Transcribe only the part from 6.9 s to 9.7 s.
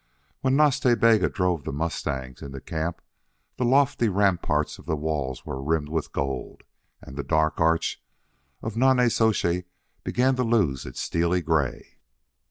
and the dark arch of Nonnezoshe